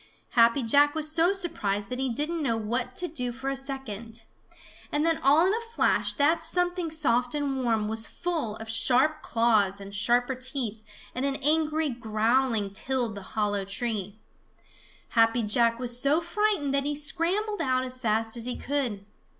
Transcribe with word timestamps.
Happy 0.31 0.63
Jack 0.63 0.95
was 0.95 1.11
so 1.11 1.31
surprised 1.31 1.89
that 1.89 1.99
he 1.99 2.09
didn't 2.09 2.41
know 2.41 2.57
what 2.57 2.95
to 2.95 3.07
do 3.07 3.31
for 3.31 3.51
a 3.51 3.55
second. 3.55 4.23
And 4.91 5.05
then 5.05 5.19
all 5.21 5.45
in 5.45 5.53
a 5.53 5.71
flash 5.73 6.13
that 6.13 6.43
something 6.43 6.89
soft 6.89 7.35
and 7.35 7.63
warm 7.63 7.87
was 7.87 8.07
full 8.07 8.55
of 8.55 8.67
sharp 8.67 9.21
claws 9.21 9.79
and 9.79 9.93
sharper 9.93 10.33
teeth, 10.33 10.81
and 11.13 11.23
an 11.23 11.35
angry 11.43 11.91
growling 11.91 12.73
tilled 12.73 13.13
the 13.13 13.21
hollow 13.37 13.63
tree. 13.63 14.17
Happy 15.09 15.43
Jack 15.43 15.77
was 15.77 16.01
so 16.01 16.19
frightened 16.19 16.73
that 16.73 16.83
he 16.85 16.95
scrambled 16.95 17.61
out 17.61 17.83
as 17.83 17.99
fast 17.99 18.35
as 18.35 18.45
he 18.45 18.55
could. 18.57 19.05